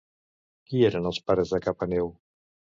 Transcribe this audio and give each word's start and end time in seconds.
Qui 0.69 0.81
eren 0.87 1.11
els 1.11 1.21
pares 1.29 1.53
de 1.55 1.63
Capaneu? 1.69 2.13